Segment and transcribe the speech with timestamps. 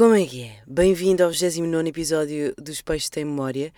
[0.00, 0.56] Como é que é?
[0.66, 3.70] Bem-vindo ao 29 episódio dos Peixes Tem Memória.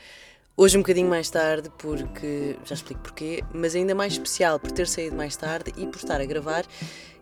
[0.56, 2.54] Hoje um bocadinho mais tarde, porque.
[2.64, 6.20] já explico porquê, mas ainda mais especial por ter saído mais tarde e por estar
[6.20, 6.64] a gravar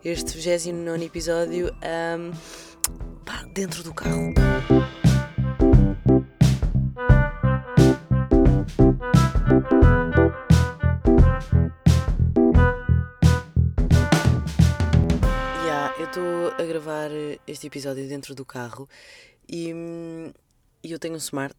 [0.05, 2.31] este 29 episódio um,
[3.25, 4.35] pá, dentro do carro.
[16.81, 17.11] Gravar
[17.47, 18.89] este episódio dentro do carro
[19.47, 20.33] e, hum,
[20.83, 21.55] e eu tenho um smart,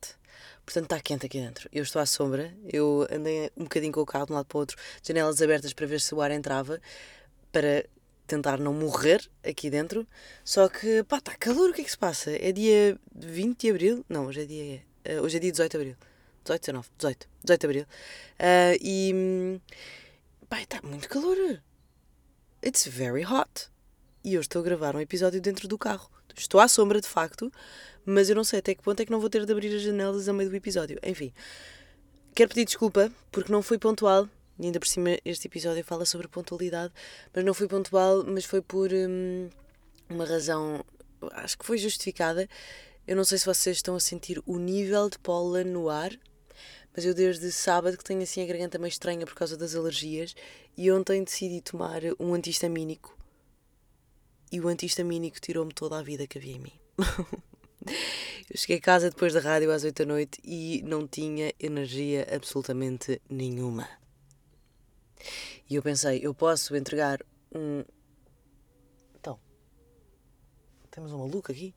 [0.66, 1.70] portanto está quente aqui dentro.
[1.72, 4.58] Eu estou à sombra, eu andei um bocadinho com o carro de um lado para
[4.58, 6.82] o outro, janelas abertas para ver se o ar entrava,
[7.52, 7.86] para
[8.26, 10.08] tentar não morrer aqui dentro.
[10.44, 12.32] Só que, pá, está calor, o que é que se passa?
[12.32, 14.06] É dia 20 de abril?
[14.10, 15.98] Não, hoje é dia, eh, hoje é dia 18 de abril.
[16.46, 17.86] 18, 19, 18, 18 de abril.
[18.40, 19.60] Ah, e, hum,
[20.50, 21.62] pá, está muito calor.
[22.66, 23.71] It's very hot.
[24.24, 26.10] E eu estou a gravar um episódio dentro do carro.
[26.38, 27.52] Estou à sombra, de facto,
[28.06, 29.82] mas eu não sei até que ponto é que não vou ter de abrir as
[29.82, 31.00] janelas a meio do episódio.
[31.04, 31.34] Enfim,
[32.36, 34.30] quero pedir desculpa porque não fui pontual.
[34.60, 36.94] E ainda por cima, este episódio fala sobre pontualidade,
[37.34, 39.50] mas não fui pontual, mas foi por hum,
[40.08, 40.86] uma razão,
[41.32, 42.48] acho que foi justificada.
[43.08, 46.12] Eu não sei se vocês estão a sentir o nível de pólen no ar,
[46.96, 50.36] mas eu desde sábado que tenho assim a garganta meio estranha por causa das alergias
[50.78, 53.18] e ontem decidi tomar um antihistamínico
[54.52, 56.74] e o antihistamínico tirou-me toda a vida que havia em mim.
[58.50, 62.28] eu cheguei a casa depois da rádio às 8 da noite e não tinha energia
[62.32, 63.88] absolutamente nenhuma.
[65.70, 67.20] E eu pensei, eu posso entregar
[67.56, 67.84] um.
[69.16, 69.40] Então,
[70.90, 71.74] temos um maluco aqui?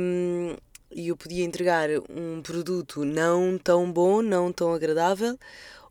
[0.00, 0.56] Um,
[0.90, 5.38] e eu podia entregar um produto não tão bom, não tão agradável,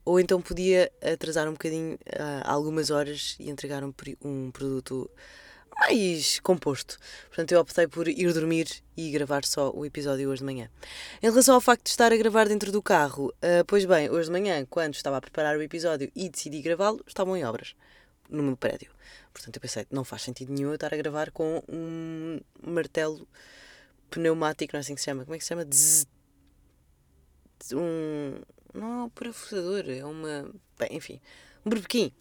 [0.06, 5.10] ou então podia atrasar um bocadinho, ah, algumas horas, e entregar um, um produto
[5.76, 6.98] mais composto.
[7.28, 10.70] Portanto, eu optei por ir dormir e gravar só o episódio hoje de manhã.
[11.22, 14.28] Em relação ao facto de estar a gravar dentro do carro, ah, pois bem, hoje
[14.28, 17.76] de manhã, quando estava a preparar o episódio e decidi gravá-lo, estavam em obras
[18.30, 18.92] no meu prédio.
[19.33, 23.27] Portanto, eu pensei, não faz sentido nenhum eu estar a gravar com um martelo
[24.10, 25.23] pneumático, não é assim que se chama?
[25.23, 25.66] Como é que se chama?
[25.66, 26.06] Zzz.
[27.73, 28.42] Um.
[28.73, 30.50] Não é um parafusador, é uma.
[30.80, 31.22] Bem, enfim,
[31.66, 32.11] um berbequim.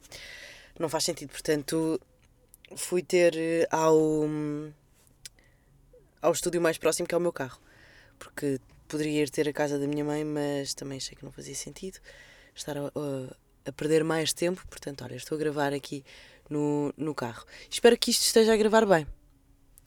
[0.79, 2.01] Não faz sentido, portanto,
[2.77, 4.25] fui ter eh, ao.
[6.21, 7.61] ao estúdio mais próximo que é o meu carro.
[8.19, 11.55] Porque poderia ir ter a casa da minha mãe, mas também achei que não fazia
[11.55, 11.99] sentido
[12.55, 13.37] estar a, a-
[13.67, 14.67] a perder mais tempo.
[14.69, 16.05] Portanto, olha, estou a gravar aqui
[16.51, 17.45] no, no carro.
[17.71, 19.07] Espero que isto esteja a gravar bem.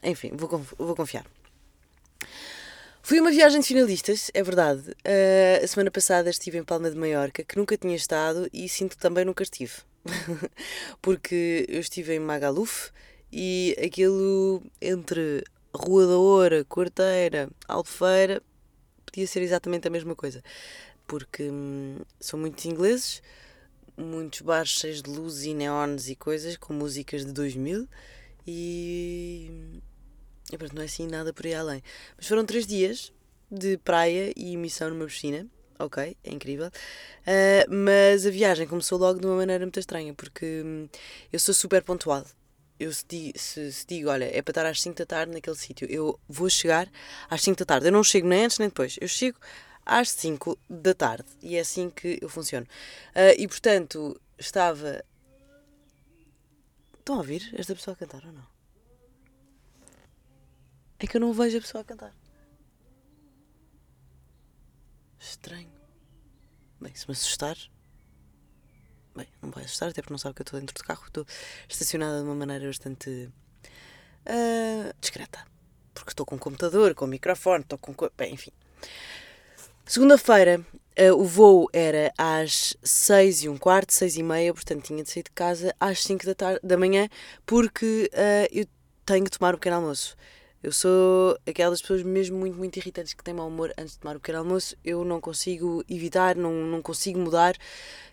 [0.02, 1.24] Enfim, vou, vou confiar.
[3.06, 4.90] Fui uma viagem de finalistas, é verdade.
[4.90, 8.96] Uh, a semana passada estive em Palma de Maiorca, que nunca tinha estado e sinto
[8.96, 9.74] que também nunca estive.
[11.00, 12.90] Porque eu estive em Magaluf
[13.30, 18.42] e aquilo entre Rua da Oura, Corteira, Albufeira,
[19.04, 20.42] podia ser exatamente a mesma coisa.
[21.06, 23.22] Porque hum, são muitos ingleses,
[23.96, 27.88] muitos bares cheios de luzes e neons e coisas, com músicas de 2000
[28.48, 29.80] e
[30.52, 31.82] e pronto, não é assim nada por aí além.
[32.16, 33.12] Mas foram três dias
[33.50, 35.46] de praia e emissão numa piscina.
[35.78, 36.70] Ok, é incrível.
[37.26, 40.88] Ah, mas a viagem começou logo de uma maneira muito estranha, porque hum,
[41.32, 42.24] eu sou super pontual.
[42.78, 43.04] Eu se,
[43.36, 46.48] se- se digo, olha, é para estar às 5 da tarde naquele sítio, eu vou
[46.50, 46.90] chegar
[47.28, 47.86] às 5 da tarde.
[47.88, 48.96] Eu não chego nem antes nem depois.
[49.00, 49.38] Eu chego
[49.84, 51.26] às 5 da tarde.
[51.42, 52.66] E é assim que eu funciono.
[53.14, 55.02] Ah, e portanto, estava.
[56.98, 58.55] Estão a ouvir esta pessoa a cantar ou não?
[60.98, 62.12] É que eu não vejo a pessoa a cantar.
[65.18, 65.70] Estranho.
[66.80, 67.56] Bem, se me assustar.
[69.14, 71.04] Bem, não vai assustar, até porque não sabe que eu estou dentro do carro.
[71.06, 71.26] Estou
[71.68, 73.30] estacionada de uma maneira bastante.
[74.26, 75.44] ah, discreta.
[75.94, 77.94] Porque estou com um computador, com um microfone, estou com.
[77.94, 78.52] co- Bem, enfim.
[79.84, 80.64] Segunda-feira,
[80.98, 85.10] ah, o voo era às 6 e um quarto, 6 e meia, portanto tinha de
[85.10, 87.08] sair de casa às 5 da, tarde, da manhã,
[87.46, 88.66] porque ah, eu
[89.06, 90.16] tenho que tomar o pequeno almoço.
[90.62, 94.16] Eu sou aquelas pessoas mesmo muito, muito irritantes que têm mau humor antes de tomar
[94.16, 94.76] o pequeno almoço.
[94.84, 97.56] Eu não consigo evitar, não, não consigo mudar.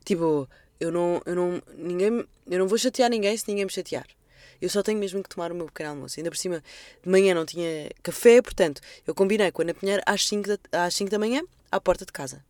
[0.03, 0.47] Tipo,
[0.79, 4.05] eu não, eu não, ninguém, eu não vou chatear ninguém se ninguém me chatear.
[4.61, 6.19] Eu só tenho mesmo que tomar o meu pequeno almoço.
[6.19, 6.63] Ainda por cima,
[7.01, 10.85] de manhã não tinha café, portanto, eu combinei com a Ana Pinheiro às 5 da,
[10.85, 11.41] às 5 da manhã,
[11.71, 12.43] à porta de casa.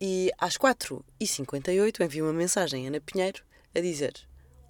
[0.00, 3.42] E às 4h58 enviei uma mensagem a Ana Pinheiro
[3.74, 4.14] a dizer: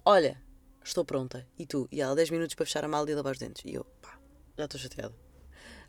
[0.03, 0.37] Olha,
[0.83, 1.47] estou pronta.
[1.57, 1.87] E tu?
[1.91, 3.63] E ela 10 minutos para fechar a mala e lavar os dentes.
[3.65, 4.17] E eu, pá,
[4.57, 5.13] já estou chateada.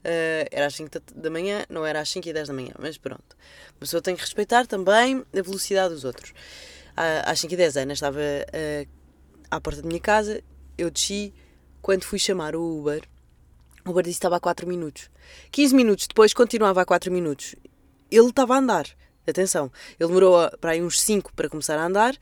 [0.05, 2.99] Ah, era às 5 da, manhã, não era às 5 e 10 da manhã, mas
[2.99, 3.37] pronto.
[3.77, 6.33] A pessoa tem que respeitar também a velocidade dos outros.
[6.97, 8.87] Ah, às 5 e 10 a Ana estava ah,
[9.51, 10.43] à porta da minha casa,
[10.77, 11.33] eu desci.
[11.81, 13.03] Quando fui chamar o Uber,
[13.85, 15.11] O Uber disse que estava a 4 minutos.
[15.51, 17.57] 15 minutos depois continuava a 4 minutos.
[18.11, 18.87] Ele estava a andar.
[19.27, 22.17] Atenção, ele demorou para aí uns 5 para começar a andar,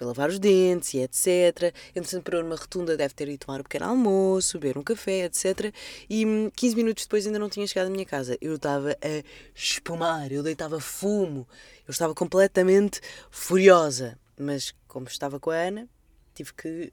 [0.00, 1.74] foi lavar os dentes e etc.
[1.94, 5.74] Entretanto, parou numa rotunda, deve ter ido tomar um pequeno almoço, beber um café, etc.
[6.08, 8.38] E 15 hum, minutos depois ainda não tinha chegado à minha casa.
[8.40, 9.22] Eu estava a
[9.54, 11.46] espumar, eu deitava fumo,
[11.86, 14.18] eu estava completamente furiosa.
[14.38, 15.86] Mas, como estava com a Ana,
[16.34, 16.90] tive que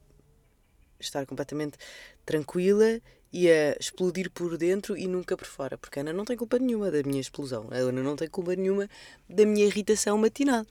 [1.00, 1.78] estar completamente
[2.26, 3.00] tranquila
[3.32, 6.58] e a explodir por dentro e nunca por fora, porque a Ana não tem culpa
[6.58, 8.88] nenhuma da minha explosão, a Ana não tem culpa nenhuma
[9.28, 10.64] da minha irritação matinal.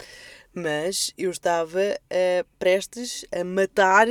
[0.53, 4.07] Mas eu estava uh, prestes a matar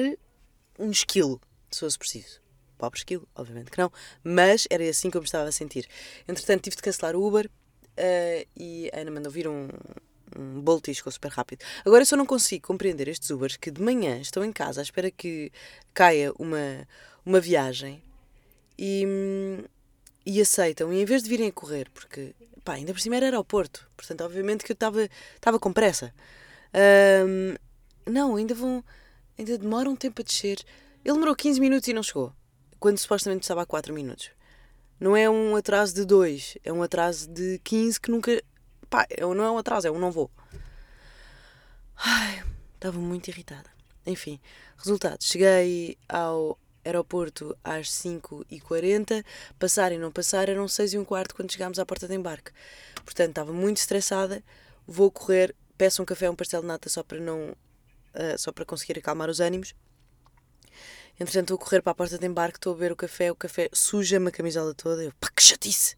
[0.79, 1.41] um esquilo,
[1.71, 2.41] se fosse preciso.
[2.79, 3.91] Pobre esquilo, obviamente que não,
[4.23, 5.89] mas era assim que eu me estava a sentir.
[6.29, 9.69] Entretanto, tive de cancelar o Uber uh, e a Ana mandou vir um,
[10.39, 11.65] um bolo super rápido.
[11.85, 14.83] Agora eu só não consigo compreender estes Ubers que de manhã estão em casa à
[14.83, 15.51] espera que
[15.95, 16.87] caia uma,
[17.25, 18.03] uma viagem
[18.79, 19.65] e,
[20.25, 20.93] e aceitam.
[20.93, 22.35] E em vez de virem a correr, porque
[22.65, 24.77] pá, ainda por cima era aeroporto, portanto, obviamente que eu
[25.37, 26.13] estava com pressa.
[27.27, 27.55] Um,
[28.11, 28.85] não, ainda vão.
[29.39, 30.59] Ainda demora um tempo a descer.
[31.05, 32.33] Ele demorou 15 minutos e não chegou,
[32.81, 34.31] quando supostamente estava a 4 minutos.
[34.99, 38.43] Não é um atraso de 2, é um atraso de 15 que nunca.
[38.89, 40.31] Pá, não é um atraso, é um não vou.
[41.97, 42.43] Ai,
[42.75, 43.71] estava muito irritada.
[44.07, 44.41] Enfim,
[44.77, 49.25] resultado, cheguei ao, aeroporto às 5h40,
[49.59, 52.53] passar e não passar eram 6 e um quarto quando chegámos à porta de embarque.
[53.05, 54.43] Portanto, estava muito estressada,
[54.87, 57.55] vou correr, peço um café, um pastel de nata só para não.
[58.15, 59.75] Uh, só para conseguir acalmar os ânimos.
[61.21, 63.69] Entretanto, vou correr para a porta de embarque, estou a beber o café, o café
[63.73, 65.03] suja-me a camisola toda.
[65.05, 65.97] Eu, pá, que chatice!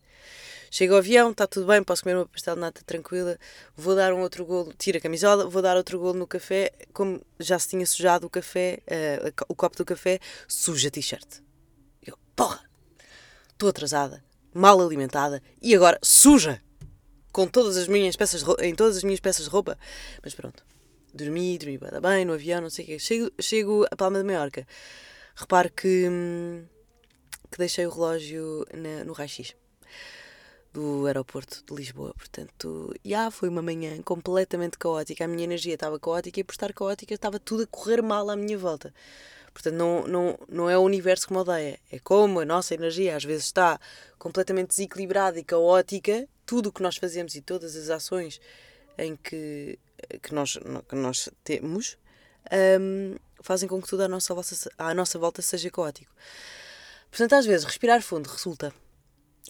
[0.70, 3.38] Chego ao avião, está tudo bem, posso comer uma pastel de nata tranquila,
[3.76, 7.20] vou dar um outro golo, tiro a camisola, vou dar outro golo no café, como
[7.40, 11.40] já se tinha sujado o café, uh, o copo do café, suja a t-shirt.
[12.06, 12.60] Eu, porra,
[13.50, 14.22] estou atrasada,
[14.52, 16.62] mal alimentada e agora suja!
[17.32, 19.78] Com todas as minhas peças roupa, em todas as minhas peças de roupa.
[20.24, 20.64] Mas pronto,
[21.14, 22.98] dormi, dormi bem no avião, não sei o quê.
[22.98, 24.66] Chego, chego a Palma de Maiorca.
[25.36, 26.64] Reparo que, hum,
[27.50, 29.54] que deixei o relógio na, no raio-x
[30.72, 32.14] do aeroporto de Lisboa.
[32.14, 35.24] Portanto, já foi uma manhã completamente caótica.
[35.24, 38.36] A minha energia estava caótica e por estar caótica estava tudo a correr mal à
[38.36, 38.92] minha volta.
[39.52, 41.78] Portanto, não, não, não é o universo que me odeia.
[41.90, 43.80] É como a nossa energia às vezes está
[44.18, 46.28] completamente desequilibrada e caótica.
[46.46, 48.40] Tudo o que nós fazemos e todas as ações
[48.96, 49.78] em que,
[50.22, 51.98] que, nós, que nós temos
[52.80, 54.34] um, fazem com que tudo à nossa,
[54.76, 56.12] à nossa volta seja caótico.
[57.10, 58.72] Portanto, às vezes, respirar fundo resulta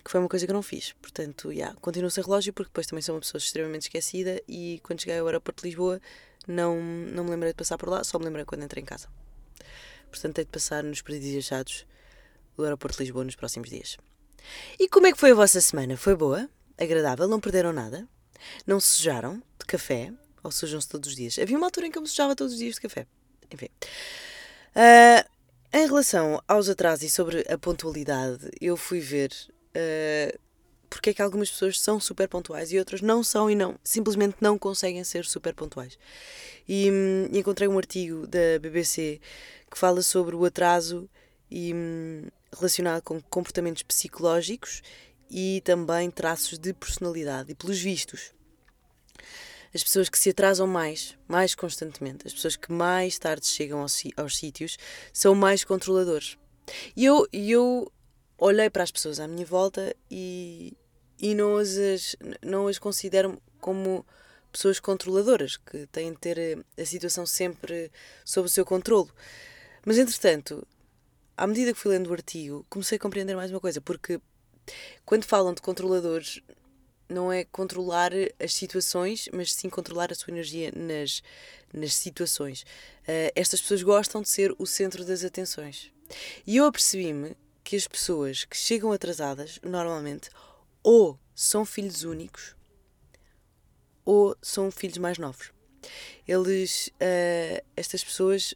[0.04, 0.92] que foi uma coisa que eu não fiz.
[1.00, 5.00] Portanto, yeah, continuo sem relógio porque depois também sou uma pessoa extremamente esquecida e quando
[5.00, 6.00] cheguei ao aeroporto de Lisboa
[6.46, 9.08] não, não me lembrei de passar por lá, só me lembrei quando entrei em casa.
[10.10, 11.86] Portanto, tenho de passar nos presídios achados
[12.56, 13.96] do aeroporto de Lisboa nos próximos dias.
[14.78, 15.96] E como é que foi a vossa semana?
[15.96, 16.48] Foi boa?
[16.78, 17.28] Agradável?
[17.28, 18.08] Não perderam nada?
[18.66, 20.12] Não se sujaram de café?
[20.42, 21.38] Ou sujam-se todos os dias?
[21.38, 23.06] Havia uma altura em que eu me sujava todos os dias de café.
[23.52, 23.68] Enfim.
[24.74, 25.28] Uh,
[25.72, 29.30] em relação aos atrasos e sobre a pontualidade, eu fui ver
[29.74, 30.38] uh,
[30.90, 34.36] porque é que algumas pessoas são super pontuais e outras não são e não, simplesmente
[34.40, 35.98] não conseguem ser super pontuais.
[36.68, 39.20] E, hum, encontrei um artigo da BBC
[39.70, 41.08] que fala sobre o atraso
[41.50, 42.22] e hum,
[42.54, 44.82] relacionado com comportamentos psicológicos
[45.30, 47.52] e também traços de personalidade.
[47.52, 48.32] E pelos vistos,
[49.74, 54.02] as pessoas que se atrasam mais, mais constantemente, as pessoas que mais tarde chegam aos,
[54.16, 54.78] aos sítios,
[55.12, 56.38] são mais controladores.
[56.96, 57.92] E eu, eu
[58.38, 60.76] olhei para as pessoas à minha volta e,
[61.18, 64.06] e não, as, não as considero como
[64.52, 67.90] pessoas controladoras, que têm de ter a situação sempre
[68.24, 69.10] sob o seu controlo.
[69.84, 70.66] Mas, entretanto,
[71.36, 74.20] à medida que fui lendo o artigo, comecei a compreender mais uma coisa, porque
[75.04, 76.40] quando falam de controladores,
[77.08, 81.22] não é controlar as situações, mas sim controlar a sua energia nas,
[81.72, 82.62] nas situações.
[83.02, 85.90] Uh, estas pessoas gostam de ser o centro das atenções.
[86.46, 87.34] E eu apercebi-me
[87.68, 90.30] que as pessoas que chegam atrasadas, normalmente,
[90.82, 92.56] ou são filhos únicos
[94.06, 95.52] ou são filhos mais novos.
[96.26, 98.54] Eles, uh, estas pessoas,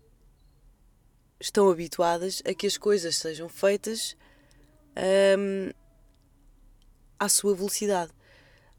[1.39, 4.17] estão habituadas a que as coisas sejam feitas
[5.39, 5.71] um,
[7.19, 8.13] à sua velocidade,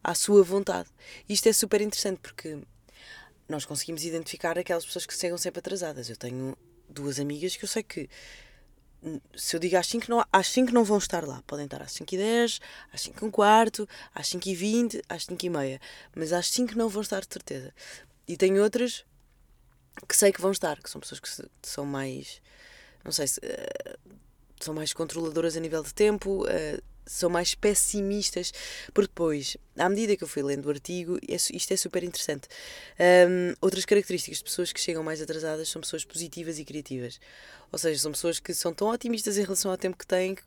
[0.04, 0.90] à sua vontade.
[1.30, 2.58] Isto é super interessante porque
[3.48, 6.10] nós conseguimos identificar aquelas pessoas que chegam sempre atrasadas.
[6.10, 6.58] Eu tenho
[6.90, 8.10] duas amigas que eu sei que
[9.36, 11.44] se eu digo às 5, não, às 5 não vão estar lá.
[11.46, 12.60] Podem estar às 5 e 10,
[12.92, 15.82] às 5 e um quarto, às 5 e 20, às 5 e meia.
[16.16, 17.74] Mas às 5 não vão estar de certeza.
[18.28, 19.06] E tenho outras
[20.08, 21.30] que sei que vão estar, que são pessoas que
[21.62, 22.42] são mais.
[23.04, 23.40] Não sei se.
[23.40, 24.14] Uh,
[24.60, 28.52] são mais controladoras a nível de tempo, uh, são mais pessimistas,
[28.94, 32.48] porque depois, à medida que eu fui lendo o artigo, isto é super interessante.
[33.00, 37.20] Um, outras características de pessoas que chegam mais atrasadas são pessoas positivas e criativas.
[37.72, 40.44] Ou seja, são pessoas que são tão otimistas em relação ao tempo que têm que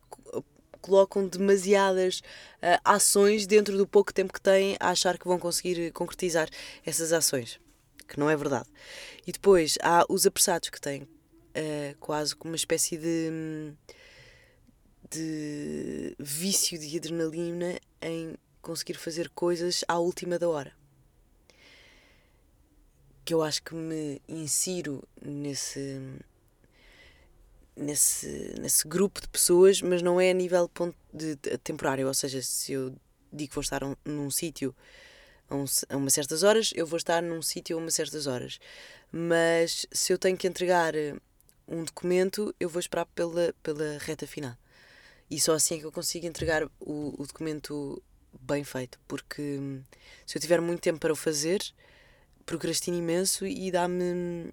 [0.80, 2.20] colocam demasiadas
[2.62, 6.48] uh, ações dentro do pouco tempo que têm a achar que vão conseguir concretizar
[6.84, 7.58] essas ações,
[8.06, 8.68] que não é verdade.
[9.26, 13.72] E depois há os apressados que têm uh, quase como uma espécie de,
[15.10, 20.72] de vício de adrenalina em conseguir fazer coisas à última da hora.
[23.24, 26.00] Que eu acho que me insiro nesse
[27.76, 30.70] nesse, nesse grupo de pessoas, mas não é a nível
[31.12, 32.06] de, de, temporário.
[32.06, 32.94] Ou seja, se eu
[33.32, 34.74] digo que vou estar um, num sítio
[35.48, 38.58] a, um, a umas certas horas, eu vou estar num sítio a umas certas horas.
[39.12, 41.14] Mas se eu tenho que entregar eh,
[41.68, 44.56] um documento, eu vou esperar pela, pela reta final.
[45.30, 48.02] E só assim é que eu consigo entregar o, o documento
[48.40, 48.98] bem feito.
[49.08, 49.82] Porque hum,
[50.24, 51.60] se eu tiver muito tempo para o fazer,
[52.44, 54.52] procrastino imenso e dá-me.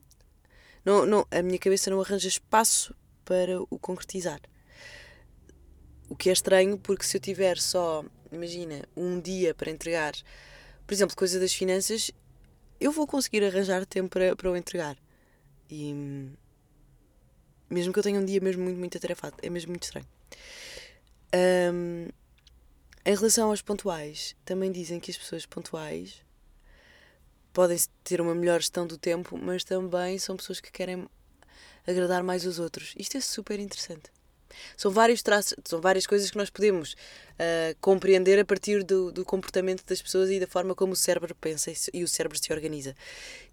[0.84, 4.42] Não, não, a minha cabeça não arranja espaço para o concretizar.
[6.10, 10.13] O que é estranho porque se eu tiver só, imagina, um dia para entregar,
[10.86, 12.12] por exemplo, coisa das finanças,
[12.80, 14.98] eu vou conseguir arranjar tempo para, para o entregar.
[15.70, 15.94] E
[17.70, 20.06] mesmo que eu tenha um dia mesmo muito, muito atarefado, é mesmo muito estranho.
[21.34, 22.08] Um,
[23.06, 26.24] em relação aos pontuais, também dizem que as pessoas pontuais
[27.52, 31.08] podem ter uma melhor gestão do tempo, mas também são pessoas que querem
[31.86, 32.94] agradar mais os outros.
[32.98, 34.12] Isto é super interessante.
[34.78, 39.25] São vários traços, são várias coisas que nós podemos uh, compreender a partir do, do,
[39.25, 42.54] comportamento das pessoas e da forma como o cérebro pensa e, e o cérebro se
[42.54, 42.96] organiza.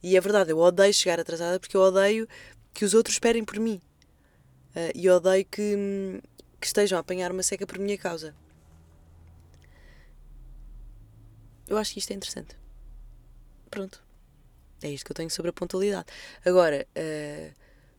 [0.03, 2.29] E é verdade, eu odeio chegar atrasada porque eu odeio
[2.73, 3.81] que os outros esperem por mim.
[4.77, 6.21] Uh, e odeio que,
[6.61, 8.35] que estejam a apanhar uma seca por minha causa.
[11.67, 12.57] Eu acho que isto é interessante.
[13.71, 14.02] Pronto.
[14.83, 16.07] É isto que eu tenho sobre a pontualidade.
[16.45, 17.55] Agora, uh,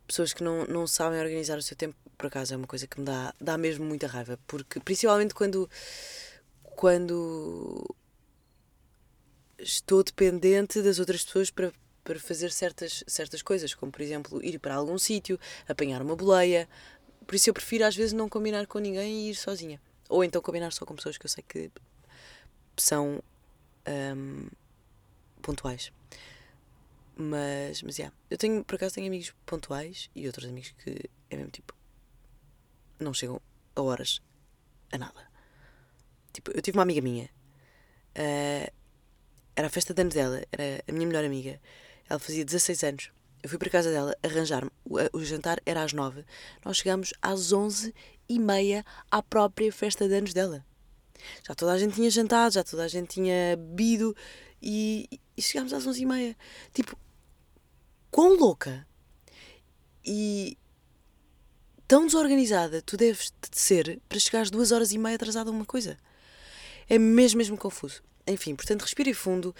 [0.06, 3.00] pessoas que não, não sabem organizar o seu tempo, por acaso, é uma coisa que
[3.00, 4.38] me dá, dá mesmo muita raiva.
[4.46, 5.70] Porque, principalmente quando,
[6.75, 7.96] quando
[9.58, 11.72] estou dependente das outras pessoas para,
[12.03, 16.68] para fazer certas, certas coisas, como, por exemplo, ir para algum sítio, apanhar uma boleia.
[17.32, 19.82] Por isso eu prefiro, às vezes, não combinar com ninguém e ir sozinha.
[20.10, 21.72] Ou então combinar só com pessoas que eu sei que
[22.76, 23.24] são
[23.88, 24.50] um,
[25.42, 25.94] pontuais.
[27.16, 28.14] Mas, mas, yeah.
[28.30, 31.74] Eu tenho, por acaso, tenho amigos pontuais e outros amigos que é mesmo tipo.
[33.00, 33.42] Não chegam
[33.78, 34.22] a horas
[34.92, 35.32] a nada.
[36.34, 37.30] Tipo, eu tive uma amiga minha.
[38.14, 38.70] Uh,
[39.56, 41.62] era a festa de anos dela, era a minha melhor amiga.
[42.10, 43.12] Ela fazia 16 anos.
[43.44, 44.70] Eu fui para casa dela arranjar-me.
[44.86, 46.24] O, o, jantar era às 9.
[46.64, 47.94] Nós chegámos às 11
[48.30, 50.66] e meia à própria festa de anos dela.
[51.48, 54.16] Já toda a gente tinha jantado, já toda a gente tinha bebido
[54.62, 56.38] e, e chegámos às 11 e meia.
[56.74, 56.98] Tipo,
[58.12, 58.88] quão louca
[60.06, 60.58] e
[61.88, 65.54] tão desorganizada tu deves de ser para chegar às duas horas e meia atrasada a
[65.54, 65.98] uma coisa.
[66.88, 68.04] É mesmo, mesmo confuso.
[68.28, 69.56] Enfim, portanto, respirem fundo,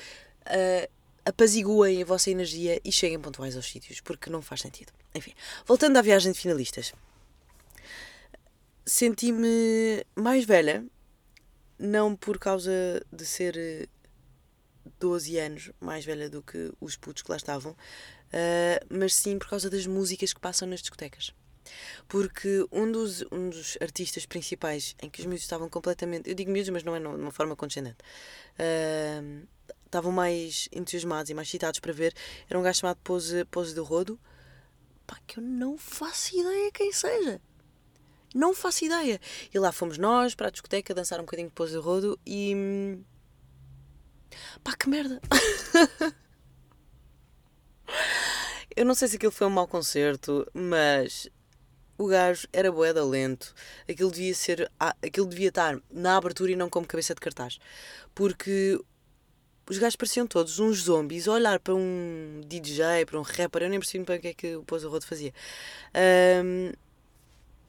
[0.46, 4.92] uh, apaziguem a vossa energia e cheguem pontuais aos sítios, porque não faz sentido.
[5.14, 5.34] Enfim,
[5.66, 6.94] voltando à viagem de finalistas.
[8.86, 10.84] Senti-me mais velha,
[11.78, 12.72] não por causa
[13.12, 13.88] de ser
[15.00, 19.50] 12 anos mais velha do que os putos que lá estavam, uh, mas sim por
[19.50, 21.34] causa das músicas que passam nas discotecas.
[22.08, 26.30] Porque um dos, um dos artistas principais em que os miúdos estavam completamente.
[26.30, 27.98] Eu digo miúdos, mas não é de uma forma condescendente.
[28.60, 29.48] Uh,
[29.92, 32.16] estavam mais entusiasmados e mais excitados para ver.
[32.50, 34.18] Era um gajo chamado Pose, Pose do Rodo.
[35.06, 37.42] Pá, que eu não faço ideia quem seja.
[38.34, 39.20] Não faço ideia.
[39.54, 42.98] E lá fomos nós para a discoteca dançar um bocadinho de Pose do Rodo e.
[44.64, 45.22] Pá, que merda!
[48.74, 51.30] Eu não sei se aquilo foi um mau concerto, mas
[51.98, 53.54] o gajo era boeda lento.
[53.88, 54.72] Aquilo devia ser.
[54.80, 57.60] Aquilo devia estar na abertura e não como cabeça de cartaz.
[58.16, 58.80] Porque
[59.72, 63.64] os gajos pareciam todos uns zombies a olhar para um DJ, para um rapper.
[63.64, 65.34] Eu nem percebi para o que é que o Pouso Rodo fazia.
[66.44, 66.74] Um,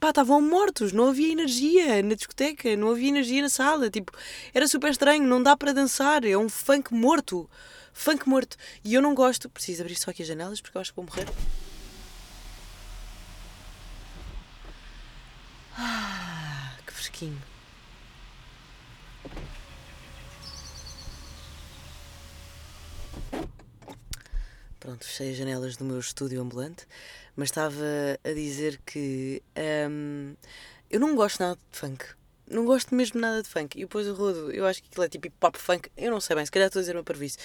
[0.00, 3.88] pá, estavam mortos, não havia energia na discoteca, não havia energia na sala.
[3.88, 4.10] Tipo,
[4.52, 7.48] era super estranho, não dá para dançar, é um funk morto
[7.92, 8.56] funk morto.
[8.84, 11.04] E eu não gosto, preciso abrir só aqui as janelas porque eu acho que vou
[11.04, 11.28] morrer.
[15.78, 17.51] Ah, que fresquinho.
[24.78, 26.86] Pronto, fechei as janelas do meu estúdio ambulante,
[27.36, 27.84] mas estava
[28.24, 29.42] a dizer que
[29.88, 30.34] um,
[30.90, 32.04] eu não gosto nada de funk.
[32.50, 33.78] Não gosto mesmo nada de funk.
[33.78, 35.88] E depois o rodo, eu acho que aquilo é tipo pop funk.
[35.96, 37.38] Eu não sei bem, se calhar estou a dizer uma parvice.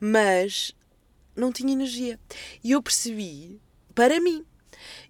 [0.00, 0.72] Mas
[1.36, 2.18] não tinha energia.
[2.62, 3.60] E eu percebi,
[3.94, 4.46] para mim,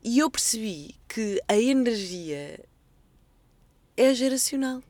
[0.03, 2.65] e eu percebi que a energia
[3.97, 4.83] é geracional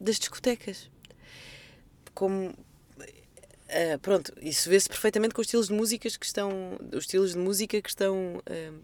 [0.00, 0.90] das discotecas.
[2.14, 2.54] Como.
[3.68, 6.78] Uh, pronto, isso vê-se perfeitamente com os estilos de músicas que estão.
[6.92, 8.36] Os estilos de música que estão.
[8.38, 8.82] Uh,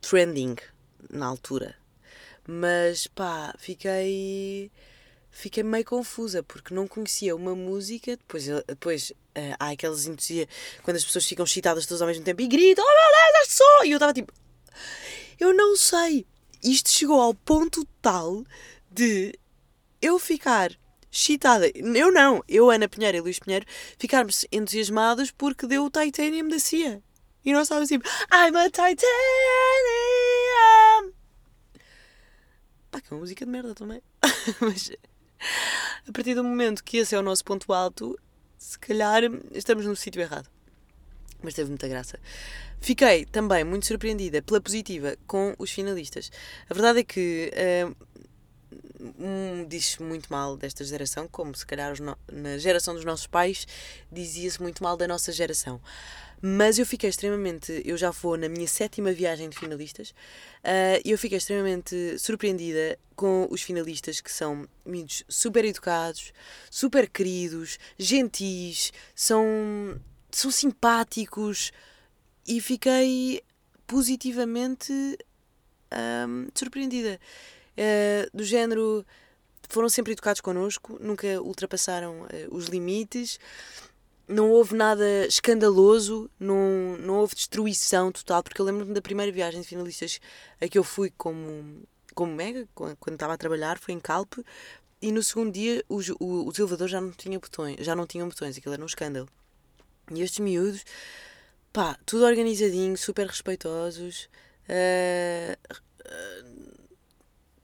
[0.00, 0.56] trending
[1.10, 1.76] na altura.
[2.46, 4.70] Mas pá, fiquei.
[5.30, 8.16] Fiquei meio confusa porque não conhecia uma música.
[8.16, 10.56] Depois, depois uh, há aqueles entusiastas.
[10.82, 13.54] Quando as pessoas ficam excitadas todas ao mesmo tempo e gritam: Oh meu Deus, este
[13.54, 13.84] som!
[13.84, 14.32] E eu estava tipo:
[15.38, 16.26] Eu não sei.
[16.62, 18.42] Isto chegou ao ponto tal
[18.90, 19.38] de
[20.00, 20.70] eu ficar
[21.14, 21.70] excitada.
[21.74, 23.64] Eu não, eu, Ana Pinheiro e Luís Pinheiro,
[23.96, 27.00] ficarmos entusiasmados porque deu o Titanium da CIA.
[27.44, 29.04] E nós estávamos tipo, I'm a Titanium!
[32.90, 34.02] Pá, que é uma música de merda também.
[34.60, 34.90] Mas
[36.08, 38.18] a partir do momento que esse é o nosso ponto alto,
[38.58, 40.48] se calhar estamos no sítio errado.
[41.42, 42.18] Mas teve muita graça.
[42.80, 46.30] Fiquei também muito surpreendida pela positiva com os finalistas.
[46.68, 47.94] A verdade é que uh,
[49.18, 52.16] um, diz muito mal desta geração, como se calhar no...
[52.30, 53.66] na geração dos nossos pais
[54.10, 55.80] dizia-se muito mal da nossa geração.
[56.46, 57.80] Mas eu fiquei extremamente.
[57.86, 62.98] Eu já vou na minha sétima viagem de finalistas uh, e eu fiquei extremamente surpreendida
[63.16, 66.32] com os finalistas que são miúdos super educados,
[66.70, 69.44] super queridos, gentis, são,
[70.30, 71.72] são simpáticos
[72.46, 73.42] e fiquei
[73.86, 74.92] positivamente
[76.28, 77.18] um, surpreendida.
[77.76, 79.04] Uh, do género,
[79.68, 83.38] foram sempre educados connosco, nunca ultrapassaram uh, os limites
[84.26, 89.60] não houve nada escandaloso, não, não houve destruição total, porque eu lembro-me da primeira viagem
[89.60, 90.20] de finalistas
[90.60, 91.82] a que eu fui como,
[92.14, 94.44] como mega, quando estava a trabalhar, foi em Calpe,
[95.00, 98.28] e no segundo dia os, o, os elevadores já não tinham botões, já não tinham
[98.28, 99.28] botões, aquilo era um escândalo.
[100.10, 100.84] E estes miúdos,
[101.72, 104.28] pá, tudo organizadinho, super respeitosos.
[104.68, 106.53] Uh, uh,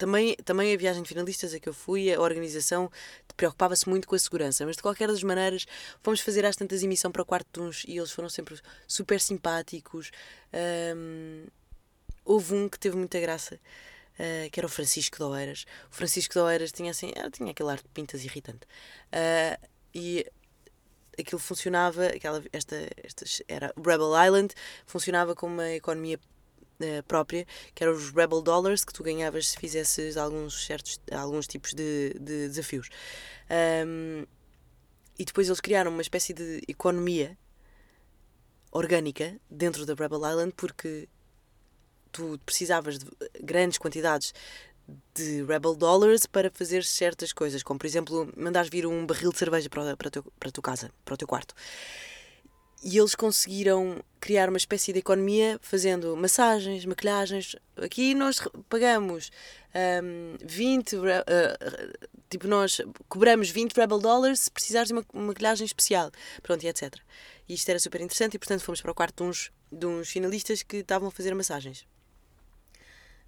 [0.00, 2.90] também, também a viagem de finalistas a que eu fui, a organização
[3.36, 5.66] preocupava-se muito com a segurança, mas de qualquer das maneiras
[6.02, 8.58] fomos fazer às tantas emissão para o quarto de uns e eles foram sempre
[8.88, 10.10] super simpáticos.
[10.96, 11.44] Um,
[12.24, 15.66] houve um que teve muita graça, uh, que era o Francisco de Oeiras.
[15.92, 18.66] O Francisco de Oeiras tinha assim, ah, tinha aquele ar de pintas irritante.
[19.12, 20.26] Uh, e
[21.18, 24.54] aquilo funcionava, aquela, esta, esta era Rebel Island,
[24.86, 26.18] funcionava como uma economia
[26.80, 31.46] uh, própria, que eram os Rebel Dollars que tu ganhavas se fizesses alguns certos alguns
[31.46, 32.88] tipos de, de desafios.
[33.86, 34.26] Um,
[35.18, 37.36] e depois eles criaram uma espécie de economia
[38.72, 41.08] orgânica dentro da Rebel Island porque
[42.12, 43.06] tu precisavas de
[43.40, 44.32] grandes quantidades
[45.14, 49.38] de Rebel Dollars para fazer certas coisas, como por exemplo mandares vir um barril de
[49.38, 51.54] cerveja para, para, teu, para a tua casa, para o teu quarto.
[52.82, 57.54] E eles conseguiram criar uma espécie de economia fazendo massagens, maquilhagens.
[57.76, 58.40] Aqui nós
[58.70, 59.30] pagamos
[60.02, 61.00] um, 20, uh,
[62.30, 66.10] tipo, nós cobramos 20 Rebel Dollars se precisares de uma, maquilhagem especial.
[66.42, 66.94] Pronto, e etc.
[67.46, 70.08] E isto era super interessante e, portanto, fomos para o quarto de uns, de uns
[70.08, 71.86] finalistas que estavam a fazer massagens.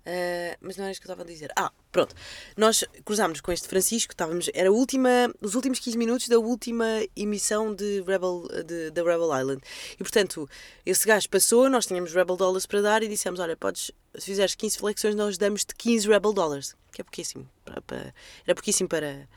[0.05, 1.53] Uh, mas não era isso que eu estava a dizer.
[1.57, 2.15] Ah, pronto.
[2.57, 6.87] Nós cruzámos com este Francisco, estávamos, era a última, os últimos 15 minutos da última
[7.15, 9.63] emissão de Rebel, de, da Rebel Island.
[9.95, 10.49] E portanto,
[10.85, 14.55] esse gajo passou, nós tínhamos Rebel Dollars para dar e dissemos: Olha, podes, se fizeres
[14.57, 16.75] 15 flexões, nós damos-te 15 Rebel Dollars.
[16.91, 17.49] Que é pouquíssimo.
[17.65, 19.29] Para, para, era pouquíssimo para,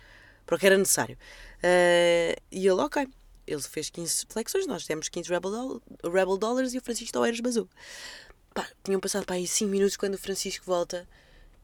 [0.45, 1.15] para o que era necessário.
[1.58, 3.08] Uh, e ele, ok.
[3.47, 7.69] Ele fez 15 flexões, nós demos 15 Rebel, Rebel Dollars e o Francisco Taueiras basou.
[8.55, 11.05] Pá, tinham passado para aí 5 minutos quando o Francisco volta.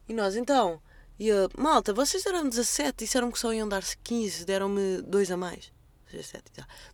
[0.09, 0.81] E nós, então,
[1.17, 5.37] e eu, malta, vocês deram 17, disseram que só iam dar 15, deram-me 2 a
[5.37, 5.71] mais.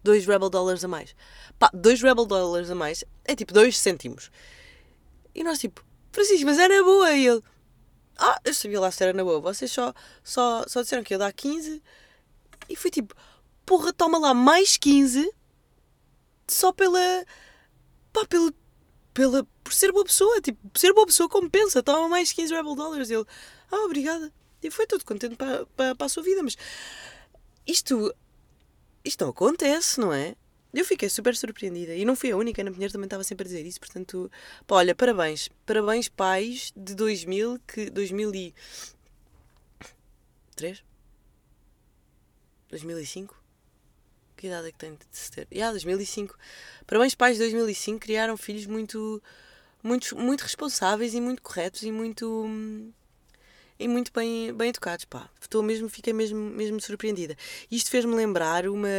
[0.03, 1.15] 2 Rebel Dollars a mais.
[1.57, 4.29] Pá, 2 Rebel Dollars a mais é tipo 2 cêntimos.
[5.33, 7.12] E nós, tipo, Francisco, mas era boa.
[7.13, 7.43] E ele,
[8.19, 9.39] ah, eu sabia lá se era na boa.
[9.39, 11.81] Vocês só, só, só disseram que ia dar 15.
[12.69, 13.15] E foi tipo,
[13.65, 15.33] porra, toma lá mais 15
[16.47, 16.99] só pela.
[18.13, 18.53] pá, pelo
[19.17, 23.10] pela, por ser boa pessoa, tipo, ser boa pessoa compensa, toma mais 15 Rebel Dollars.
[23.10, 23.25] Ele,
[23.71, 24.32] ah, obrigada.
[24.62, 26.58] E foi tudo contente para, para, para a sua vida, mas
[27.65, 28.13] isto,
[29.03, 30.36] isto não acontece, não é?
[30.73, 33.47] Eu fiquei super surpreendida e não fui a única, Ana Pinheiro também estava sempre a
[33.47, 34.30] dizer isso, portanto,
[34.65, 40.84] pá, olha, parabéns, parabéns pais de 2000, que 2003?
[42.69, 43.41] 2005?
[44.36, 45.47] Que idade é que tem de ter?
[45.51, 46.38] Yeah, 2005.
[46.86, 49.21] Parabéns, pais de 2005 criaram filhos muito,
[49.88, 52.45] muito, muito responsáveis e muito corretos e muito.
[53.80, 55.30] E muito bem, bem educados, pá.
[55.39, 57.36] Estou mesmo, fiquei mesmo, mesmo surpreendida.
[57.71, 58.89] Isto fez-me lembrar uma.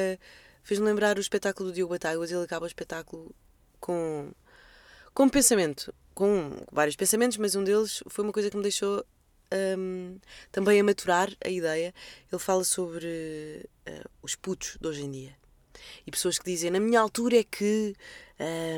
[0.62, 2.31] Fez-me lembrar o espetáculo do Diogo Batáguas.
[2.31, 3.35] Ele acaba o espetáculo
[3.79, 4.33] com.
[5.12, 5.94] com pensamento.
[6.14, 9.05] Com vários pensamentos, mas um deles foi uma coisa que me deixou
[9.79, 10.18] um,
[10.51, 11.94] também a maturar a ideia.
[12.31, 15.47] Ele fala sobre uh, os putos de hoje em dia.
[16.06, 17.94] E pessoas que dizem, na minha altura é que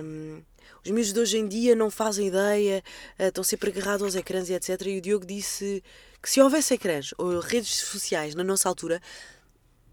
[0.03, 0.43] um,
[0.85, 2.83] os miúdos de hoje em dia não fazem ideia,
[3.19, 4.81] uh, estão sempre agarrados aos ecrãs e etc.
[4.87, 5.83] E o Diogo disse
[6.23, 9.01] que se houvesse ecrãs ou redes sociais na nossa altura,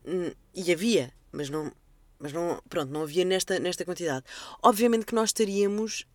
[0.06, 1.72] hum, e havia, mas não,
[2.20, 4.26] mas não, pronto, não havia nesta, nesta quantidade.
[4.62, 6.06] Obviamente que nós estaríamos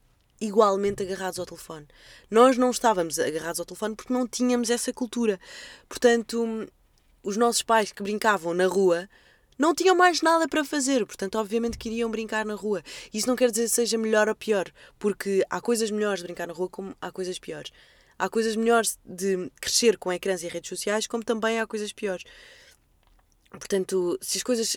[0.40, 1.87] igualmente agarrados ao telefone.
[2.31, 5.38] Nós não estávamos agarrados ao telefone porque não tínhamos essa cultura.
[5.88, 6.68] Portanto,
[7.22, 9.09] os nossos pais que brincavam na rua
[9.62, 12.83] não tinham mais nada para fazer, portanto, obviamente queriam brincar na rua.
[13.14, 16.48] Isso não quer dizer que seja melhor ou pior, porque há coisas melhores de brincar
[16.48, 17.70] na rua, como há coisas piores.
[18.18, 22.25] Há coisas melhores de crescer com ecrãs e redes sociais, como também há coisas piores.
[23.51, 24.77] Portanto, se as coisas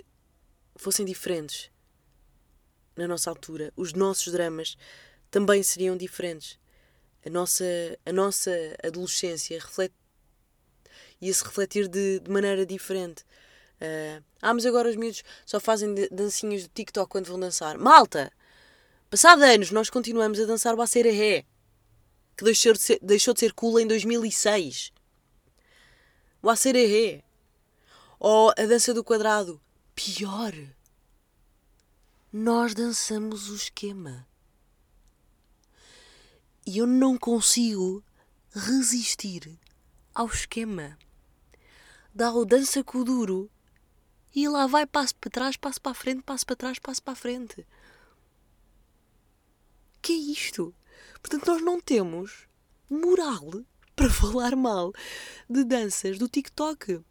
[0.75, 1.71] fossem diferentes
[2.95, 4.77] na nossa altura, os nossos dramas
[5.31, 6.59] também seriam diferentes.
[7.25, 7.65] A nossa,
[8.05, 8.51] a nossa
[8.83, 9.95] adolescência reflete,
[11.19, 13.25] ia se refletir de, de maneira diferente.
[13.81, 17.77] Uh, ah, mas agora os miúdos só fazem dancinhas do TikTok quando vão dançar.
[17.77, 18.31] Malta!
[19.09, 21.45] Passado anos, nós continuamos a dançar o Acereré,
[22.35, 24.91] que deixou de, ser, deixou de ser cool em 2006.
[26.41, 27.23] O Acereré.
[28.19, 29.61] Ou a dança do quadrado.
[29.93, 30.53] Pior.
[32.31, 34.27] Nós dançamos o esquema
[36.65, 38.03] e eu não consigo
[38.51, 39.57] resistir
[40.13, 40.97] ao esquema.
[42.13, 43.51] Dá o dança com o duro
[44.35, 47.13] e lá vai passo para trás, passo para a frente, passo para trás, passo para
[47.13, 47.65] a frente.
[50.01, 50.75] Que é isto?
[51.21, 52.47] Portanto, nós não temos
[52.89, 53.63] moral
[53.95, 54.91] para falar mal
[55.49, 57.01] de danças do TikTok.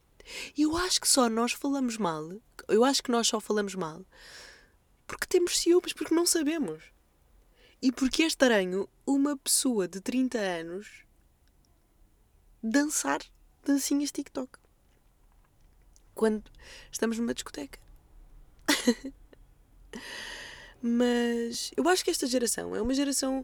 [0.56, 2.30] Eu acho que só nós falamos mal.
[2.68, 4.04] Eu acho que nós só falamos mal
[5.06, 6.82] porque temos ciúmes, porque não sabemos.
[7.80, 11.04] E porque é estranho uma pessoa de 30 anos
[12.62, 13.20] dançar
[13.62, 14.58] dancinhas TikTok
[16.14, 16.42] quando
[16.90, 17.78] estamos numa discoteca.
[20.86, 23.42] Mas eu acho que esta geração é uma geração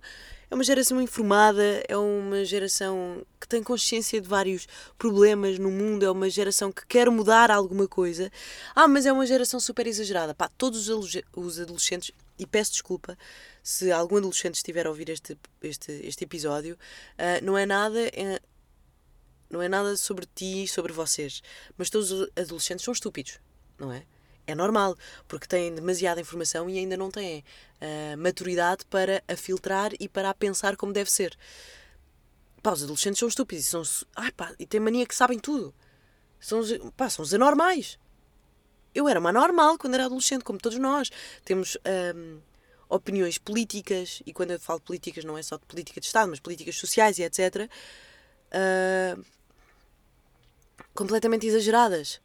[0.50, 4.66] é uma geração informada, é uma geração que tem consciência de vários
[4.98, 8.30] problemas no mundo, é uma geração que quer mudar alguma coisa.
[8.74, 10.34] Ah, mas é uma geração super exagerada.
[10.34, 13.16] Pá, todos os adolescentes, e peço desculpa
[13.62, 16.74] se algum adolescente estiver a ouvir este, este, este episódio,
[17.14, 18.00] uh, não é nada.
[19.50, 21.42] Não é nada sobre ti e sobre vocês.
[21.76, 23.40] Mas todos os adolescentes são estúpidos,
[23.78, 24.04] não é?
[24.46, 24.96] É normal,
[25.28, 27.44] porque têm demasiada informação e ainda não têm
[27.80, 31.36] uh, maturidade para a filtrar e para a pensar como deve ser.
[32.62, 33.82] Pá, os adolescentes são estúpidos e, são,
[34.16, 35.74] ai, pá, e têm mania que sabem tudo.
[36.38, 36.62] São,
[36.96, 37.98] pá, são os anormais.
[38.94, 41.10] Eu era uma normal quando era adolescente, como todos nós.
[41.44, 41.76] Temos
[42.16, 42.40] um,
[42.88, 46.40] opiniões políticas, e quando eu falo políticas não é só de política de Estado, mas
[46.40, 47.70] políticas sociais e etc.
[48.50, 49.24] Uh,
[51.00, 52.20] completamente exageradas.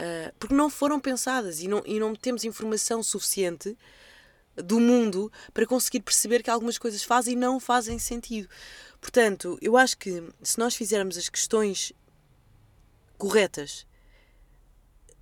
[0.00, 3.76] Uh, porque não foram pensadas e não, e não temos informação suficiente
[4.56, 8.48] do mundo para conseguir perceber que algumas coisas fazem e não fazem sentido.
[9.02, 11.92] Portanto, eu acho que se nós fizermos as questões
[13.18, 13.86] corretas,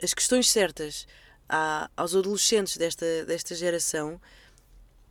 [0.01, 1.05] as questões certas
[1.49, 4.21] a, aos adolescentes desta, desta geração,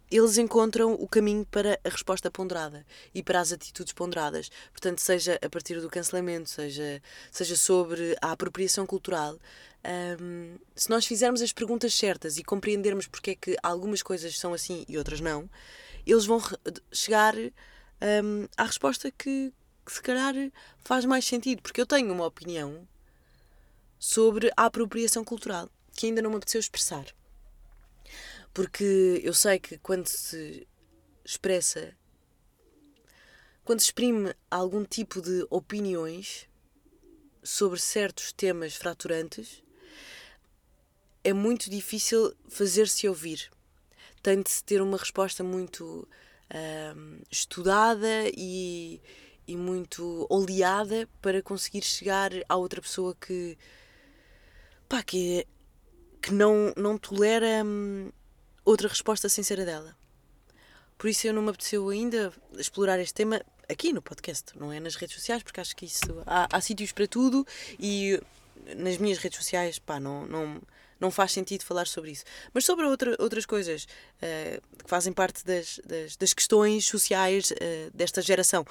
[0.10, 4.50] eles encontram o caminho para a resposta ponderada e para as atitudes ponderadas.
[4.72, 9.38] Portanto, seja a partir do cancelamento, seja, seja sobre a apropriação cultural,
[10.22, 14.54] um, se nós fizermos as perguntas certas e compreendermos porque é que algumas coisas são
[14.54, 15.50] assim e outras não,
[16.06, 16.42] eles vão
[16.92, 19.54] chegar um, à resposta que,
[19.86, 20.34] que se calhar
[20.80, 21.62] faz mais sentido.
[21.62, 22.88] Porque eu tenho uma opinião
[24.00, 27.06] sobre a apropriação cultural que ainda não me apeteceu expressar.
[28.58, 30.68] Porque eu sei que quando se
[31.24, 31.96] expressa,
[33.64, 36.50] quando se exprime algum tipo de opiniões
[37.44, 39.62] sobre certos temas fraturantes,
[41.24, 43.52] é muito difícil fazer-se ouvir.
[44.24, 46.08] Tem de se ter uma resposta muito
[47.30, 49.00] estudada e,
[49.48, 53.56] e muito oleada para conseguir chegar à outra pessoa que,
[54.90, 55.46] pá, que,
[56.20, 58.10] que não, não tolera hum,
[58.68, 59.96] outra resposta sincera dela.
[60.98, 64.80] Por isso eu não me apeteceu ainda explorar este tema aqui no podcast, não é
[64.80, 67.46] nas redes sociais, porque acho que isso há, há sítios para tudo
[67.80, 68.22] e
[68.76, 70.62] nas minhas redes sociais, pá, não, não,
[71.00, 72.26] não faz sentido falar sobre isso.
[72.54, 77.56] Mas sobre outra, outras coisas uh, que fazem parte das, das, das questões sociais uh,
[77.94, 78.66] desta geração.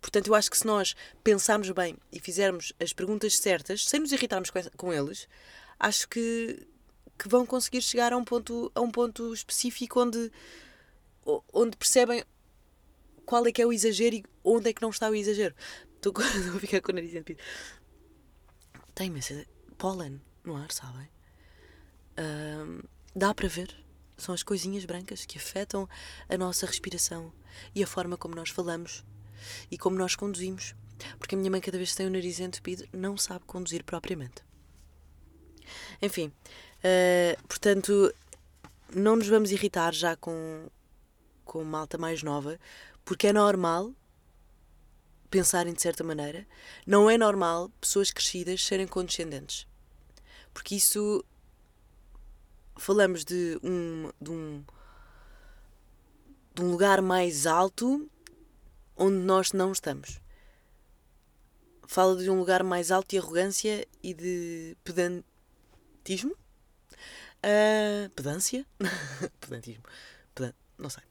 [0.00, 4.12] Portanto, eu acho que se nós pensarmos bem e fizermos as perguntas certas, sem nos
[4.12, 5.26] irritarmos com, com eles,
[5.78, 6.66] acho que,
[7.20, 10.32] que vão conseguir chegar a um ponto, a um ponto específico onde,
[11.52, 12.24] onde percebem
[13.26, 15.54] qual é que é o exagero e onde é que não está o exagero.
[15.94, 17.42] Estou a ficar com o nariz entupido.
[18.94, 21.08] Tem imensa pólen no ar, sabem?
[22.18, 22.80] Um,
[23.14, 23.74] dá para ver.
[24.16, 25.86] São as coisinhas brancas que afetam
[26.26, 27.32] a nossa respiração
[27.74, 29.04] e a forma como nós falamos
[29.70, 30.74] e como nós conduzimos.
[31.18, 34.42] Porque a minha mãe, cada vez que tem o nariz entupido, não sabe conduzir propriamente.
[36.02, 36.32] Enfim,
[36.84, 38.14] uh, portanto,
[38.94, 40.68] não nos vamos irritar já com,
[41.44, 42.58] com malta mais nova,
[43.04, 43.92] porque é normal
[45.30, 46.46] pensarem de certa maneira.
[46.86, 49.66] Não é normal pessoas crescidas serem condescendentes.
[50.52, 51.24] Porque isso.
[52.76, 54.64] Falamos de um, de um,
[56.54, 58.10] de um lugar mais alto
[58.96, 60.20] onde nós não estamos.
[61.86, 66.34] Fala de um lugar mais alto de arrogância e de pedantismo.
[67.44, 68.66] Uh, pedância?
[69.40, 69.84] Pedantismo.
[70.34, 71.02] Pedan não sei.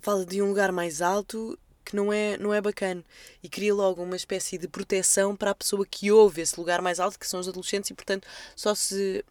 [0.00, 3.04] Fala de um lugar mais alto que não é, não é bacana
[3.42, 7.00] e cria logo uma espécie de proteção para a pessoa que ouve esse lugar mais
[7.00, 9.24] alto, que são os adolescentes, e portanto só se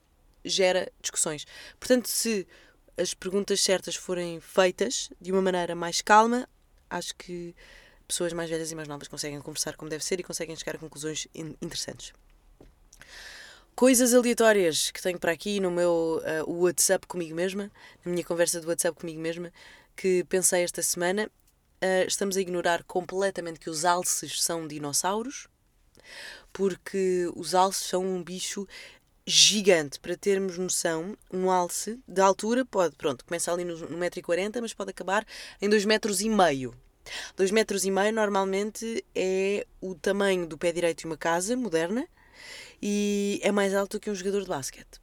[0.43, 1.45] gera discussões.
[1.79, 2.47] Portanto, se
[2.97, 6.47] as perguntas certas forem feitas de uma maneira mais calma,
[6.89, 7.55] acho que
[8.07, 10.79] pessoas mais velhas e mais novas conseguem conversar como deve ser e conseguem chegar a
[10.79, 11.27] conclusões
[11.61, 12.13] interessantes.
[13.79, 17.71] Coisas aleatórias que tenho para aqui no meu uh, WhatsApp comigo mesma,
[18.03, 19.53] na minha conversa do WhatsApp comigo mesma,
[19.95, 21.31] que pensei esta semana
[21.81, 25.47] uh, estamos a ignorar completamente que os alces são dinossauros,
[26.51, 28.67] porque os alces são um bicho
[29.25, 29.97] gigante.
[29.97, 34.73] Para termos noção, um alce de altura pode, pronto, começa ali no, no 1,40m, mas
[34.73, 35.25] pode acabar
[35.61, 36.19] em 2,5 metros.
[36.19, 36.75] E meio.
[37.37, 42.05] 2 metros e meio normalmente é o tamanho do pé direito de uma casa moderna
[42.81, 44.99] e é mais alto que um jogador de basquete.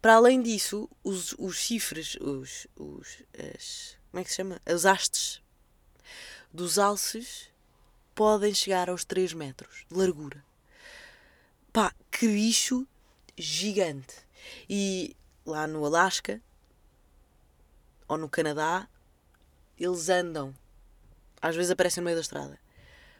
[0.00, 3.22] Para além disso, os, os chifres, os, os
[3.54, 4.60] as, como é que se chama?
[4.66, 5.42] As hastes
[6.52, 7.48] dos alces
[8.14, 10.44] podem chegar aos 3 metros de largura.
[11.72, 12.86] Pá, que bicho
[13.36, 14.14] gigante.
[14.68, 16.42] E lá no Alasca
[18.08, 18.88] ou no Canadá,
[19.78, 20.54] eles andam.
[21.40, 22.58] Às vezes aparecem no meio da estrada.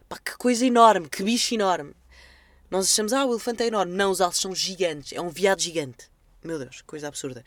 [0.09, 1.95] Pá, que coisa enorme, que bicho enorme.
[2.71, 3.93] Nós achamos, ah, o elefante é enorme.
[3.93, 5.11] Não, os alces são gigantes.
[5.11, 6.09] É um viado gigante.
[6.41, 7.43] Meu Deus, coisa absurda.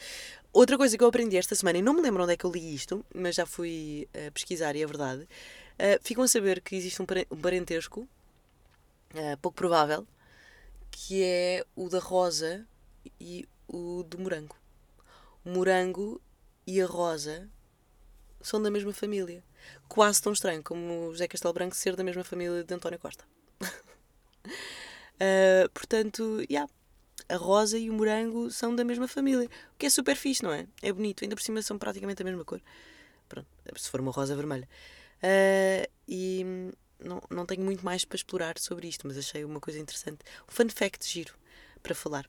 [0.52, 2.52] Outra coisa que eu aprendi esta semana, e não me lembro onde é que eu
[2.52, 6.76] li isto, mas já fui uh, pesquisar e é verdade, uh, ficam a saber que
[6.76, 7.06] existe um
[7.40, 10.06] parentesco, uh, pouco provável,
[10.90, 12.64] que é o da rosa
[13.18, 14.56] e o do morango.
[15.44, 16.20] O morango
[16.66, 17.48] e a rosa
[18.40, 19.42] são da mesma família.
[19.88, 23.24] Quase tão estranho como o José Castelo Branco ser da mesma família de António Costa.
[25.72, 26.46] portanto, já.
[26.50, 26.68] Yeah
[27.28, 29.48] a rosa e o morango são da mesma família.
[29.74, 30.66] O que é super fixe, não é?
[30.82, 31.24] É bonito.
[31.24, 32.60] Ainda por cima são praticamente a mesma cor.
[33.28, 34.68] Pronto, se for uma rosa vermelha.
[35.22, 36.44] Uh, e
[36.98, 40.18] não, não tenho muito mais para explorar sobre isto, mas achei uma coisa interessante.
[40.48, 41.34] Um fun fact giro
[41.82, 42.28] para falar.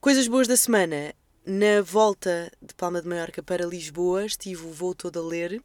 [0.00, 1.14] Coisas boas da semana.
[1.44, 5.62] Na volta de Palma de Maiorca para Lisboa, estive o voo todo a ler.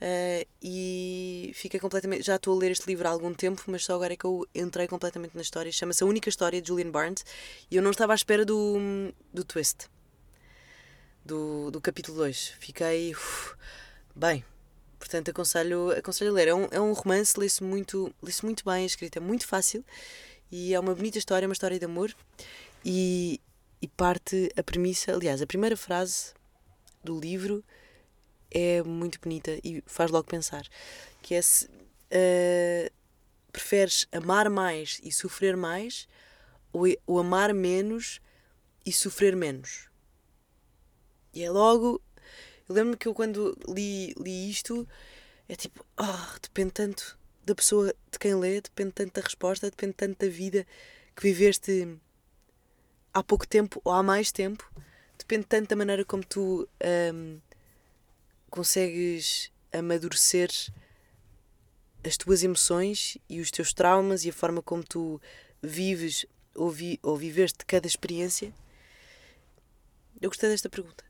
[0.00, 2.22] Uh, e fica completamente.
[2.22, 4.46] Já estou a ler este livro há algum tempo, mas só agora é que eu
[4.54, 5.70] entrei completamente na história.
[5.70, 7.24] Chama-se A Única História de Julian Barnes
[7.70, 8.78] e eu não estava à espera do,
[9.32, 9.88] do twist
[11.24, 12.54] do, do capítulo 2.
[12.58, 13.12] Fiquei.
[13.12, 13.54] Uf,
[14.14, 14.44] bem,
[14.98, 16.48] portanto aconselho, aconselho a ler.
[16.48, 19.84] É um, é um romance, lê-se muito, lê muito bem, a escrita é muito fácil
[20.50, 22.14] e é uma bonita história, uma história de amor.
[22.84, 23.40] E,
[23.80, 26.32] e parte a premissa, aliás, a primeira frase
[27.04, 27.62] do livro
[28.50, 30.66] é muito bonita e faz logo pensar.
[31.22, 32.92] Que é se uh,
[33.52, 36.08] preferes amar mais e sofrer mais
[36.72, 38.20] ou, ou amar menos
[38.84, 39.88] e sofrer menos.
[41.32, 42.00] E é logo.
[42.68, 44.86] Eu lembro-me que eu quando li, li isto
[45.48, 49.94] é tipo, oh, depende tanto da pessoa de quem lê, depende tanto da resposta, depende
[49.94, 50.66] tanto da vida
[51.16, 51.98] que viveste
[53.12, 54.70] há pouco tempo ou há mais tempo,
[55.18, 56.68] depende tanto da maneira como tu
[57.12, 57.40] um,
[58.50, 60.50] consegues amadurecer
[62.04, 65.20] as tuas emoções e os teus traumas e a forma como tu
[65.62, 68.52] vives ou, vi, ou viveste cada experiência?
[70.20, 71.04] Eu gostei desta pergunta.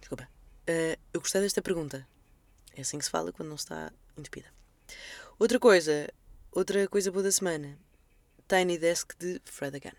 [0.00, 0.28] Desculpa.
[0.68, 2.06] Uh, eu gostei desta pergunta.
[2.76, 4.52] É assim que se fala quando não está entupida.
[5.38, 6.08] Outra coisa,
[6.50, 7.78] outra coisa boa da semana.
[8.48, 9.96] Tiny Desk de Fred Again.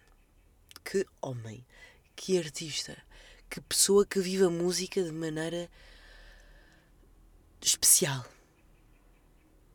[0.83, 1.65] que homem,
[2.15, 2.95] que artista,
[3.55, 5.71] que pessoa que vive a música de maneira
[7.61, 8.25] especial.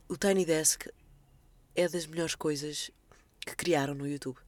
[0.07, 0.87] O Tiny Desk
[1.75, 2.91] é das melhores coisas
[3.41, 4.39] que criaram no YouTube.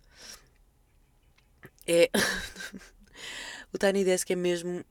[1.86, 2.10] É.
[3.72, 4.84] o Tiny Desk é mesmo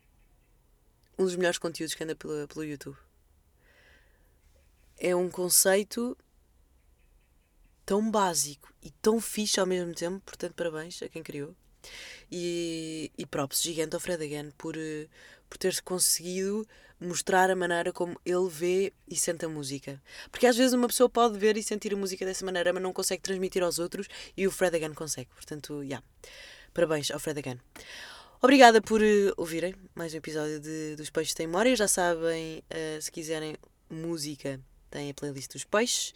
[1.20, 2.98] um dos melhores conteúdos que anda pelo, pelo YouTube.
[4.98, 6.18] É um conceito
[7.86, 11.56] tão básico e tão fixe ao mesmo tempo, portanto, parabéns a quem criou.
[12.32, 15.08] E, e props gigante ao Fred Again por, eh,
[15.50, 16.68] por ter conseguido
[17.00, 20.02] mostrar a maneira como ele vê e sente a música.
[20.30, 22.94] Porque às vezes uma pessoa pode ver e sentir a música dessa maneira, mas não
[22.94, 25.30] consegue transmitir aos outros e o Fred Again consegue.
[25.34, 25.88] Portanto, já.
[25.88, 26.06] Yeah.
[26.74, 27.60] Parabéns ao Fred Again.
[28.42, 31.76] Obrigada por uh, ouvirem mais um episódio de, dos Peixes Tem Memória.
[31.76, 33.56] Já sabem, uh, se quiserem
[33.90, 36.14] música, tem a playlist dos Peixes.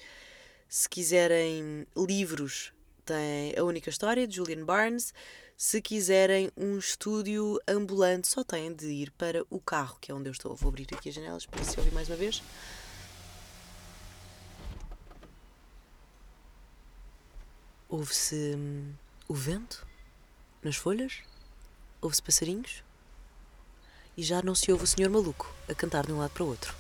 [0.68, 2.74] Se quiserem livros,
[3.04, 5.14] tem A Única História, de Julian Barnes.
[5.58, 10.28] Se quiserem um estúdio ambulante, só têm de ir para o carro, que é onde
[10.28, 10.54] eu estou.
[10.54, 12.44] Vou abrir aqui as janelas para se ouvir mais uma vez.
[17.88, 18.94] Ouve-se hum,
[19.30, 19.88] o vento
[20.62, 21.22] nas folhas,
[22.02, 22.84] ouve-se passarinhos
[24.18, 26.48] e já não se ouve o senhor maluco a cantar de um lado para o
[26.48, 26.76] outro.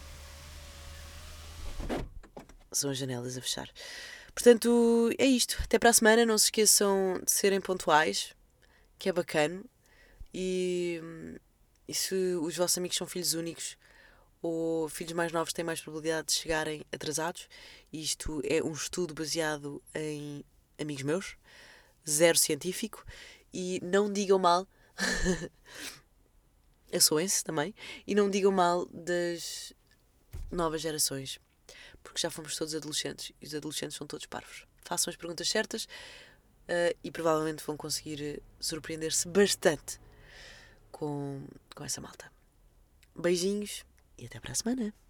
[2.73, 3.69] São as janelas a fechar.
[4.33, 5.57] Portanto, é isto.
[5.63, 6.25] Até para a semana.
[6.25, 8.34] Não se esqueçam de serem pontuais
[8.97, 9.63] que é bacana.
[10.34, 11.01] E,
[11.88, 13.77] e se os vossos amigos são filhos únicos
[14.41, 17.47] ou filhos mais novos têm mais probabilidade de chegarem atrasados,
[17.91, 20.43] isto é um estudo baseado em
[20.79, 21.38] amigos meus,
[22.08, 23.03] zero científico,
[23.53, 24.67] e não digam mal.
[26.93, 27.73] Assoem-se também.
[28.05, 29.73] E não digam mal das
[30.51, 31.39] novas gerações.
[32.03, 33.31] Porque já fomos todos adolescentes.
[33.41, 34.65] E os adolescentes são todos parvos.
[34.84, 35.88] Façam as perguntas certas
[36.69, 39.99] uh, e provavelmente vão conseguir surpreender-se bastante
[40.91, 41.43] com,
[41.75, 42.32] com essa malta.
[43.15, 43.86] Beijinhos
[44.17, 45.04] e até para a semana!